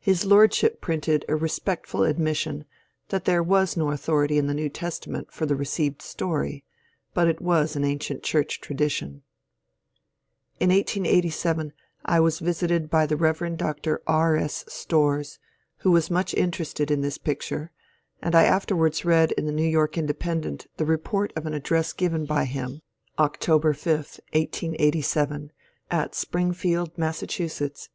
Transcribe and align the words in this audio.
His 0.00 0.26
lordship 0.26 0.82
printed 0.82 1.24
a 1.30 1.34
respect 1.34 1.86
ful 1.86 2.02
admission 2.04 2.66
that 3.08 3.24
there 3.24 3.42
was 3.42 3.74
no 3.74 3.90
authority 3.90 4.36
in 4.36 4.48
the 4.48 4.52
New 4.52 4.68
Testament 4.68 5.32
for 5.32 5.46
the 5.46 5.54
receiTcd 5.54 6.02
story, 6.02 6.62
hut 7.14 7.26
it 7.26 7.40
was 7.40 7.74
an 7.74 7.82
ancient 7.82 8.22
Church 8.22 8.60
tradition. 8.60 9.22
In 10.60 10.68
1887 10.68 11.72
I 12.04 12.20
was 12.20 12.38
visited 12.38 12.90
hy 12.92 13.06
the 13.06 13.16
Rey. 13.16 13.32
Dr. 13.56 14.02
R. 14.06 14.36
S. 14.36 14.66
Storrs, 14.68 15.38
who 15.78 15.90
was 15.90 16.10
much 16.10 16.34
in 16.34 16.50
terested 16.50 16.90
in 16.90 17.00
this 17.00 17.16
picture, 17.16 17.70
and 18.20 18.34
I 18.34 18.44
afterwards 18.44 19.06
read 19.06 19.32
in 19.38 19.46
the 19.46 19.52
New 19.52 19.62
York 19.66 19.94
Inde^ 19.94 20.18
pendent 20.18 20.66
the 20.76 20.84
report 20.84 21.32
of 21.34 21.46
an 21.46 21.54
address 21.54 21.94
given 21.94 22.26
hy 22.26 22.44
him, 22.44 22.82
Octoher 23.18 23.74
5, 23.74 23.96
1887, 24.34 25.50
at 25.90 26.14
Spring 26.14 26.52
field, 26.52 26.90
Mass. 26.98 27.24